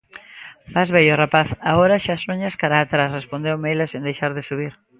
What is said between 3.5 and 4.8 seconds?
ela sen deixar de subir.